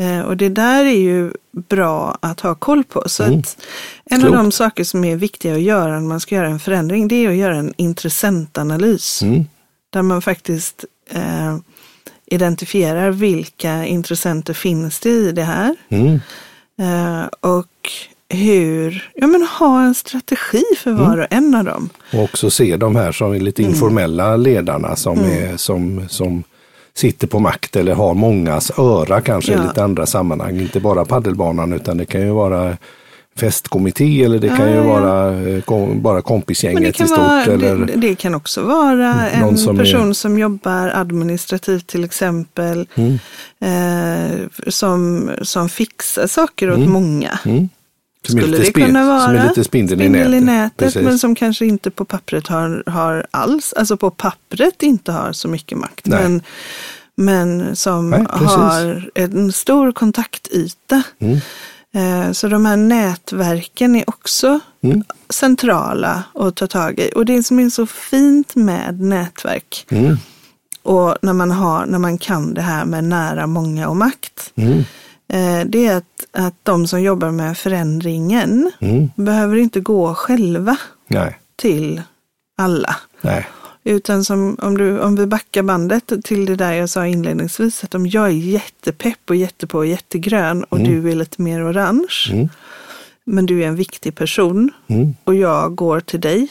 [0.00, 3.02] Eh, och det där är ju bra att ha koll på.
[3.06, 3.38] Så mm.
[3.38, 3.58] att
[4.04, 4.36] en Klokt.
[4.36, 7.14] av de saker som är viktiga att göra när man ska göra en förändring, det
[7.14, 9.22] är att göra en intressentanalys.
[9.22, 9.44] Mm.
[9.90, 11.56] Där man faktiskt eh,
[12.26, 15.76] identifierar vilka intressenter finns det i det här.
[15.88, 16.20] Mm.
[16.78, 17.90] Eh, och
[18.28, 21.20] hur, ja men ha en strategi för var mm.
[21.20, 21.88] och en av dem.
[22.12, 23.74] Och också se de här som är lite mm.
[23.74, 25.30] informella ledarna som, mm.
[25.30, 26.44] är, som, som
[26.94, 29.62] sitter på makt eller har mångas öra kanske ja.
[29.62, 30.60] i lite andra sammanhang.
[30.60, 32.76] Inte bara paddelbanan utan det kan ju vara
[33.36, 37.18] festkommitté eller det kan ju vara eh, kom, bara kompisgänget i stort.
[37.18, 40.12] Vara, eller det, det, kan också vara en som person är...
[40.12, 42.88] som jobbar administrativt till exempel.
[42.94, 43.18] Mm.
[43.60, 46.90] Eh, som, som fixar saker åt mm.
[46.90, 47.38] många.
[47.44, 47.68] Mm.
[48.32, 49.20] Skulle det kunna vara.
[49.20, 50.94] Som är lite spindeln, spindel i nätet.
[50.94, 55.48] Men som kanske inte på pappret har, har alls, alltså på pappret inte har så
[55.48, 56.06] mycket makt.
[56.06, 56.42] Men,
[57.16, 61.02] men som Nej, har en stor kontaktyta.
[61.18, 61.40] Mm.
[61.96, 65.04] Eh, så de här nätverken är också mm.
[65.28, 67.10] centrala att ta tag i.
[67.14, 70.16] Och det som är så fint med nätverk mm.
[70.82, 74.52] och när man, har, när man kan det här med nära, många och makt.
[75.28, 79.10] Eh, det är att, att de som jobbar med förändringen mm.
[79.16, 80.76] behöver inte gå själva
[81.08, 81.38] Nej.
[81.56, 82.02] till
[82.58, 82.96] alla.
[83.20, 83.46] Nej.
[83.84, 87.94] Utan som om, du, om vi backar bandet till det där jag sa inledningsvis, att
[87.94, 90.90] om jag är jättepepp och jättepå och jättegrön och mm.
[90.90, 92.48] du är lite mer orange, mm.
[93.24, 95.14] men du är en viktig person mm.
[95.24, 96.48] och jag går till dig,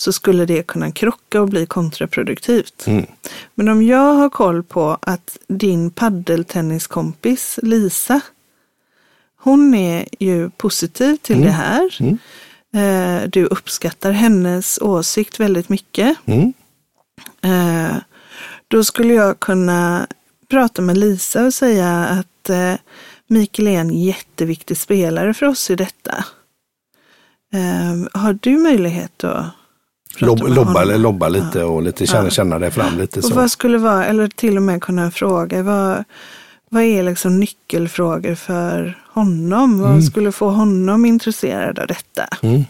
[0.00, 2.86] så skulle det kunna krocka och bli kontraproduktivt.
[2.86, 3.06] Mm.
[3.54, 8.20] Men om jag har koll på att din paddeltenniskompis Lisa,
[9.36, 11.46] hon är ju positiv till mm.
[11.46, 11.96] det här.
[12.00, 12.18] Mm.
[12.74, 16.16] Eh, du uppskattar hennes åsikt väldigt mycket.
[16.26, 16.52] Mm.
[17.42, 17.96] Eh,
[18.68, 20.06] Då skulle jag kunna
[20.48, 22.74] prata med Lisa och säga att eh,
[23.26, 26.24] Mikael är en jätteviktig spelare för oss i detta.
[27.52, 29.59] Eh, har du möjlighet att
[30.18, 32.30] Lob, lobba, lobba lite och lite känna, Ja.
[32.30, 33.34] känna dig fram lite Och så.
[33.34, 36.04] vad skulle vara, eller till och med kunna fråga, vad,
[36.68, 39.80] vad är liksom nyckelfrågor för honom?
[39.80, 42.28] Vad skulle få honom intresserad av detta?
[42.42, 42.64] Mm,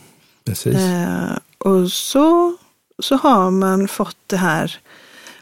[0.47, 0.75] precis.
[0.77, 2.57] Eh, och så,
[2.99, 4.79] så har man fått det här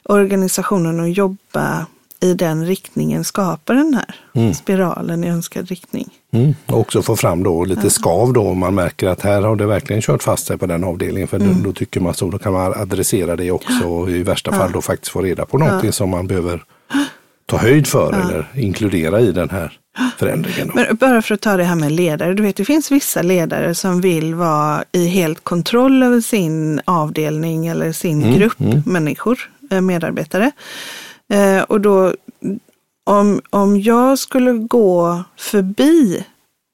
[0.03, 1.87] organisationen att jobba
[2.21, 4.55] i den riktningen, skapa den här Mm.
[4.55, 6.09] spiralen i önskad riktning.
[6.33, 6.55] Mm.
[6.67, 9.67] Och också få fram då lite skav då om man märker att här har det
[9.67, 11.29] verkligen kört fast sig på den avdelningen.
[11.29, 11.49] För Mm.
[11.57, 14.73] då, då tycker man så, då kan man adressera det också och i värsta fall
[14.73, 16.65] då faktiskt få reda på någonting som man behöver
[17.47, 19.79] ta höjd för eller inkludera i den här
[20.19, 20.67] förändringen.
[20.69, 20.73] Då.
[20.75, 22.35] Men bara för att ta det här med ledare.
[22.35, 27.67] Du vet, det finns vissa ledare som vill vara i helt kontroll över sin avdelning
[27.67, 30.51] eller sin grupp människor, eh, medarbetare.
[31.33, 32.15] Eh, och då,
[33.05, 36.27] om, om jag skulle gå förbi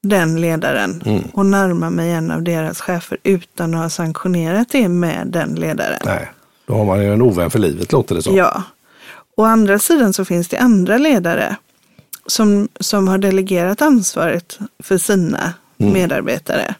[0.03, 5.27] den ledaren och närma mig en av deras chefer utan att ha sanktionerat det med
[5.27, 5.99] den ledaren.
[6.05, 6.31] Nej,
[6.67, 8.35] då har man ju en ovän för livet låter det som.
[8.35, 8.63] Ja.
[9.37, 11.55] Å andra sidan så finns det andra ledare
[12.25, 16.75] som, som har delegerat ansvaret för sina medarbetare.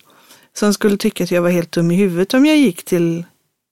[0.54, 3.26] Som skulle tycka att jag var helt dum i huvudet om jag gick till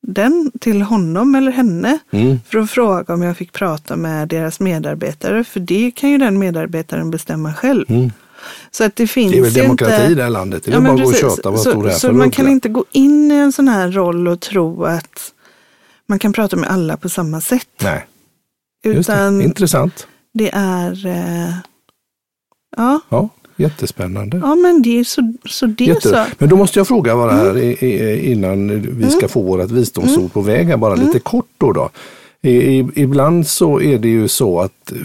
[0.07, 2.39] den, till honom eller henne Mm.
[2.49, 5.43] för att fråga om jag fick prata med deras medarbetare.
[5.43, 7.85] För det kan ju den medarbetaren bestämma själv.
[7.91, 8.11] Mm.
[8.71, 10.11] Så att det finns Det är väl demokrati inte...
[10.11, 10.63] i det här landet.
[10.63, 11.35] Det är Ja, bara att gå och precis.
[11.35, 14.27] köta vad så, det så man kan inte gå in i en sån här roll
[14.27, 15.31] och tro att
[16.07, 17.67] man kan prata med alla på samma sätt.
[17.83, 18.05] Nej,
[18.83, 19.39] just Utan det.
[19.39, 19.43] det.
[19.43, 20.07] Intressant.
[20.39, 21.53] är, eh,
[22.77, 24.37] ja, Ja, jättespännande.
[24.43, 26.25] ja men det är så, så det Jätte- så.
[26.37, 27.61] Men då måste jag fråga bara här Mm.
[27.79, 31.05] i- innan vi ska få vårt visdomsord på väg här bara Mm.
[31.07, 31.71] lite kort då.
[31.71, 31.89] då.
[32.41, 34.97] I, i, ibland så är det ju så att eh,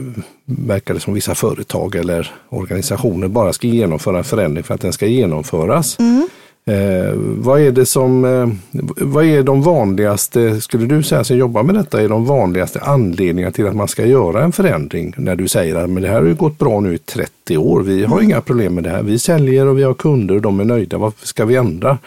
[0.45, 4.93] verkar det som vissa företag eller organisationer bara ska genomföra en förändring för att den
[4.93, 5.99] ska genomföras.
[5.99, 6.29] Mm.
[6.69, 8.49] Eh, vad är det som, eh,
[8.97, 13.53] vad är de vanligaste, skulle du säga som jobbar med detta, är de vanligaste anledningarna
[13.53, 15.15] till att man ska göra en förändring?
[15.17, 17.83] När du säger att men det här har ju gått bra nu i 30 år,
[17.83, 20.61] vi har inga problem med det här, vi säljer och vi har kunder och de
[20.61, 21.99] är nöjda, varför ska vi ändra?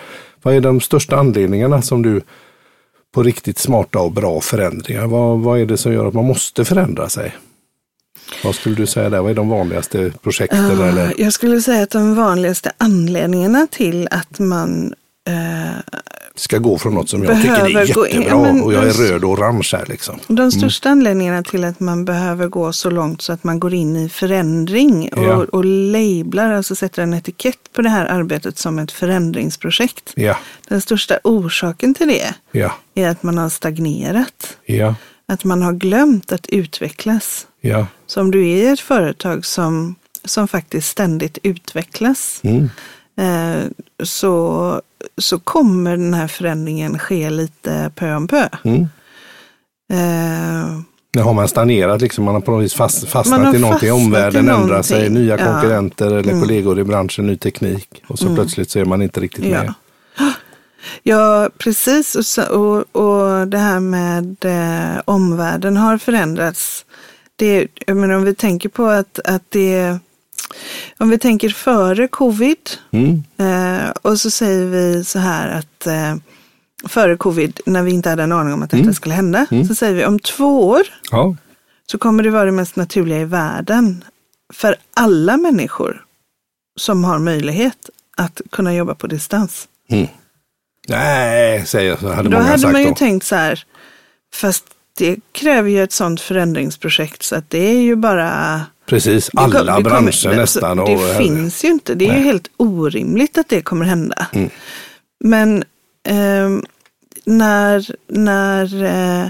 [0.41, 2.21] Vad är de största anledningarna som du
[3.13, 6.65] på riktigt smarta och bra förändringar, vad, vad är det som gör att man måste
[6.65, 7.33] förändra sig?
[8.43, 10.79] Vad skulle du säga där, vad är de vanligaste projekten?
[10.79, 11.13] Ja, eller?
[11.17, 14.93] Jag skulle säga att de vanligaste anledningarna till att man
[15.27, 15.95] eh,
[16.35, 18.83] ska gå från något som jag tycker är gå in- jättebra ja, men och jag
[18.87, 20.19] är röd och orange här liksom.
[20.27, 23.95] De största anledningarna till att man behöver gå så långt så att man går in
[23.95, 25.45] i förändring och, Ja.
[25.51, 30.13] och lablar, alltså sätter en etikett på det här arbetet som ett förändringsprojekt.
[30.15, 32.33] Ja, Den största orsaken till det
[32.95, 34.57] är att man har stagnerat.
[35.25, 37.47] Att man har glömt att utvecklas.
[37.61, 37.87] Ja.
[38.07, 39.95] Så om du är ett företag som,
[40.25, 42.69] som faktiskt ständigt utvecklas Mm.
[43.17, 43.63] eh,
[44.03, 44.81] så,
[45.17, 48.47] så kommer den här förändringen ske lite pö om pö.
[48.63, 48.81] Mm.
[49.93, 50.79] Eh,
[51.15, 54.49] Nu har man stagnerat, liksom, man har på något vis fast, fastnat i någonting, omvärlden
[54.49, 55.23] ändrar sig, någonting.
[55.23, 55.41] nya Ja.
[55.41, 55.53] Mm.
[55.53, 59.45] konkurrenter eller kollegor i branschen, ny teknik och så plötsligt så är man inte riktigt
[59.45, 59.73] med.
[60.17, 60.31] Ja.
[61.03, 62.37] Ja, precis.
[62.37, 66.85] Och, och, och det här med eh, omvärlden har förändrats.
[67.41, 69.99] Det, jag menar, om vi tänker på att, att det
[70.97, 72.57] om vi tänker före covid
[72.91, 73.23] Mm.
[73.37, 76.15] eh, och så säger vi så här att eh,
[76.89, 78.93] före covid, när vi inte hade en aning om att detta Mm.
[78.93, 81.35] skulle hända, så säger vi om två år Ja.
[81.91, 84.03] så kommer det vara det mest naturliga i världen
[84.53, 86.05] för alla människor
[86.79, 89.67] som har möjlighet att kunna jobba på distans.
[89.89, 90.07] Mm.
[90.87, 92.95] Nej, säger jag, så hade Då många hade sagt man ju då.
[92.95, 93.63] tänkt så här,
[94.33, 94.65] fast
[95.01, 98.61] det kräver ju ett sådant förändringsprojekt så att det är ju bara...
[98.85, 100.77] Precis, det alla det kommer- branscher det- nästan.
[100.77, 102.23] Det och- finns ju inte, det är ju Nej.
[102.23, 104.27] helt orimligt att det kommer hända.
[104.33, 104.49] Mm.
[105.19, 105.63] Men
[106.07, 106.63] ehm,
[107.25, 108.83] när, när
[109.23, 109.27] eh,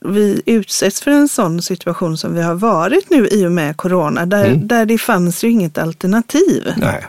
[0.00, 4.26] vi utsätts för en sån situation som vi har varit nu i och med corona,
[4.26, 4.68] där, Mm.
[4.68, 6.72] där det fanns ju inget alternativ.
[6.76, 7.06] Nej,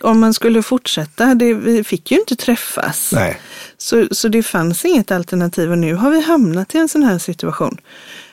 [0.00, 3.10] Om man skulle fortsätta, det, vi fick ju inte träffas.
[3.12, 3.40] nej.
[3.78, 7.18] Så, så det fanns inget alternativ och nu har vi hamnat i en sån här
[7.18, 7.78] situation.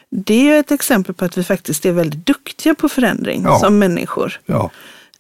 [0.09, 3.59] Det är ett exempel på att vi faktiskt är väldigt duktiga på förändring Ja.
[3.59, 4.39] som människor.
[4.45, 4.71] Ja,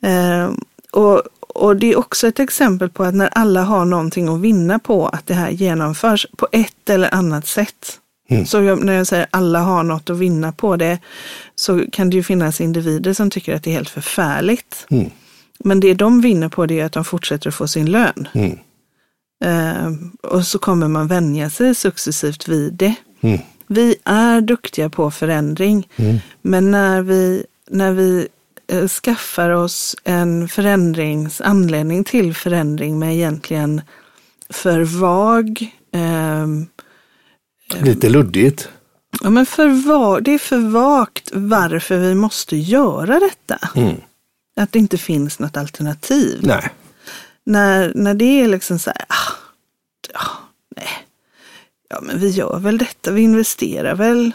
[0.03, 0.49] Eh,
[0.91, 4.79] och, och det är också ett exempel på att när alla har någonting att vinna
[4.79, 7.99] på att det här genomförs på ett eller annat sätt.
[8.29, 8.45] Mm.
[8.45, 10.99] Så jag, när jag säger alla har något att vinna på det
[11.55, 14.85] så kan det ju finnas individer som tycker att det är helt förfärligt.
[14.89, 15.09] Mm.
[15.63, 18.27] Men det de vinner på det är att de fortsätter att få sin lön.
[18.33, 18.57] Mm.
[19.43, 22.95] Eh, och så kommer man vänja sig successivt vid det.
[23.21, 23.39] Mm.
[23.67, 25.87] Vi är duktiga på förändring,
[26.41, 28.27] men när vi, när vi
[28.67, 33.81] eh, skaffar oss en förändrings, anledning till förändring med egentligen
[34.49, 36.67] för vag, ehm,
[37.81, 38.69] Lite luddigt.
[39.21, 43.69] ja, men för det är för vagt varför vi måste göra detta.
[44.61, 46.39] Att det inte finns något alternativ.
[46.43, 46.69] Nej.
[47.43, 49.33] När, när det är liksom så här, ah,
[50.13, 50.21] ja,
[50.75, 51.07] nej,
[51.89, 54.31] ja men vi gör väl detta, vi investerar väl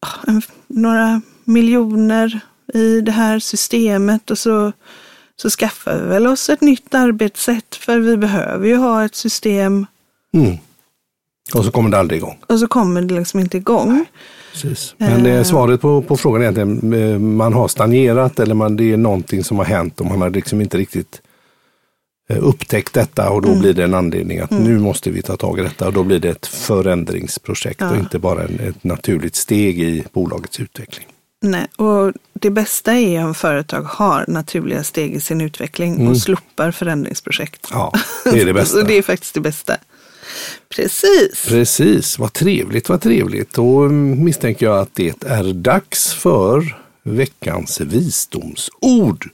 [0.00, 2.40] ah, en, några miljoner
[2.74, 4.72] i det här systemet och så,
[5.36, 9.86] så skaffar vi väl oss ett nytt arbetssätt för vi behöver ju ha ett system
[10.34, 10.56] Mm.
[11.54, 12.38] Och så kommer det aldrig igång.
[12.46, 14.06] och så kommer det liksom inte igång.
[14.62, 14.94] Precis.
[14.98, 18.92] Men eh, svaret på, på frågan är egentligen eh, man har stagnerat eller man, det
[18.92, 21.20] är någonting som har hänt och man har liksom inte riktigt
[22.30, 23.60] eh, upptäckt detta och då Mm.
[23.60, 26.18] blir det en anledning att nu måste vi ta tag i detta och då blir
[26.18, 31.06] det ett förändringsprojekt och inte bara en, ett naturligt steg i bolagets utveckling.
[31.42, 36.70] Nej, och det bästa är om företag har naturliga steg i sin utveckling och slopar
[36.70, 37.68] förändringsprojekt.
[37.72, 37.92] Ja,
[38.24, 38.78] det är det bästa.
[38.80, 39.76] Så det är faktiskt det bästa.
[40.68, 41.44] Precis.
[41.48, 43.52] Precis, vad trevligt, vad trevligt.
[43.52, 49.28] Då misstänker jag att det är dags för veckans visdomsord.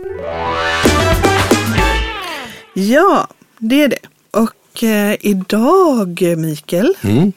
[2.75, 3.99] Ja, det är det.
[4.31, 7.33] Och eh, idag, Mikael, Mm.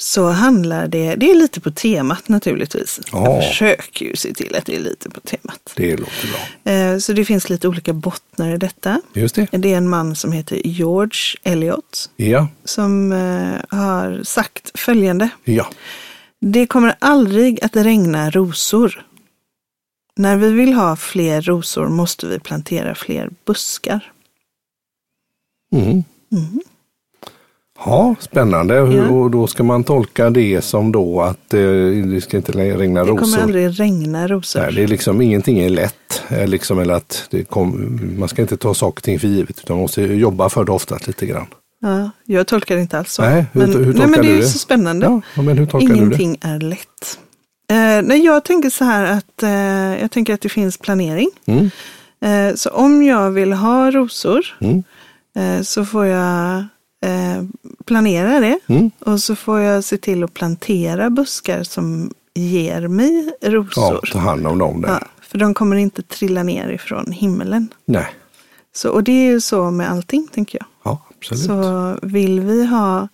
[0.00, 3.00] Så handlar det, det är lite på temat naturligtvis.
[3.12, 3.34] Ja.
[3.34, 5.72] Jag försöker ju se till att det är lite på temat.
[5.76, 6.28] Det låter
[6.64, 6.72] bra.
[6.72, 9.00] Eh, så det finns lite olika bottnar i detta.
[9.12, 9.48] Just det.
[9.50, 15.28] Det är en man som heter George Eliot Ja, som eh, har sagt följande.
[15.44, 15.68] ja.
[16.40, 19.06] Det kommer aldrig att regna rosor.
[20.16, 24.12] När vi vill ha fler rosor måste vi plantera fler buskar.
[25.72, 26.04] Mm.
[27.84, 28.74] Ja, spännande.
[28.74, 29.08] Ja.
[29.08, 31.60] Och då ska man tolka det som då att eh,
[32.04, 33.42] det ska inte regna Det kommer rosor.
[33.42, 34.60] aldrig regna rosor.
[34.60, 36.22] Nej, det är liksom ingenting är lätt.
[36.28, 39.76] Eh, Liksom, eller att kom, man ska inte ta saker och ting för givet utan
[39.76, 41.46] man måste jobba för det oftast lite grann.
[41.80, 43.22] Ja, jag tolkar det inte alls så.
[43.22, 44.46] Nej, hur- men, hur nej, tolkar men det är det?
[44.46, 45.20] så spännande.
[45.36, 45.98] Ja, men hur tolkar du det?
[46.00, 47.18] Ingenting är lätt.
[47.70, 51.30] Eh, nej, jag tänker så här att eh, jag tänker att det finns planering.
[51.46, 51.70] Mm.
[52.24, 54.82] Eh, så om jag vill ha rosor Mm.
[55.38, 56.64] eh, så får jag
[57.06, 57.42] eh,
[57.84, 58.58] planera det.
[58.66, 58.90] Mm.
[59.00, 64.08] Och så får jag se till att plantera buskar som ger mig Ja, rosor.
[64.12, 64.88] ta hand om dem där.
[64.88, 67.68] Ja, för de kommer inte trilla ner ifrån himlen.
[67.84, 68.06] Nej,
[68.74, 70.66] Så, och det är ju så med allting, tänker jag.
[70.92, 71.44] ja, absolut.
[71.44, 73.08] Så vill vi ha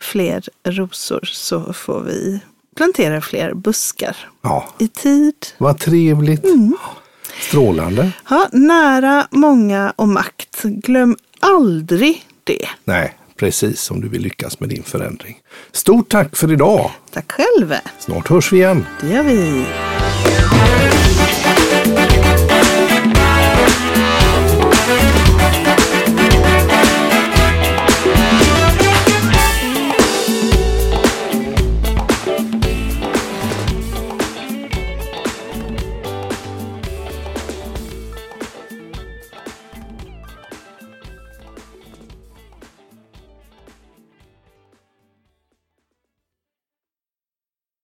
[0.00, 2.40] fler rosor så får vi
[2.76, 5.34] plantera fler buskar Ja, i tid.
[5.58, 6.44] vad trevligt.
[6.44, 6.76] Mm.
[7.40, 8.12] Strålande.
[8.28, 10.62] Ha, nära, många och makt.
[10.62, 12.66] Glöm aldrig det.
[12.84, 15.38] Nej, precis om du vill lyckas med din förändring.
[15.72, 16.90] Stort tack för idag.
[17.12, 17.74] Tack själv.
[17.98, 18.86] Snart hörs vi igen.
[19.00, 19.66] Det gör vi.